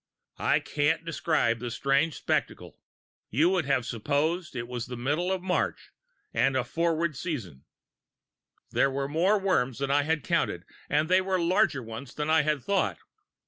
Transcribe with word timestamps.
I 0.39 0.59
can't 0.59 1.05
describe 1.05 1.59
the 1.59 1.69
strange 1.69 2.15
spectacle: 2.15 2.79
you 3.29 3.49
would 3.51 3.65
have 3.65 3.85
supposed 3.85 4.55
it 4.55 4.67
was 4.67 4.87
the 4.87 4.97
middle 4.97 5.31
of 5.31 5.43
March 5.43 5.91
and 6.33 6.55
a 6.57 6.63
forward 6.63 7.15
season! 7.15 7.65
There 8.71 8.89
were 8.89 9.07
more 9.07 9.37
worms 9.37 9.77
than 9.77 9.91
I 9.91 10.01
had 10.01 10.23
counted, 10.23 10.65
and 10.89 11.07
they 11.07 11.21
were 11.21 11.39
larger 11.39 11.83
ones 11.83 12.15
than 12.15 12.31
I 12.31 12.41
had 12.41 12.63
thought. 12.63 12.97